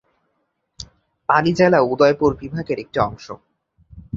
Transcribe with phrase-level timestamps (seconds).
[1.29, 3.25] পালি জেলা উদয়পুর বিভাগের একটি অংশ।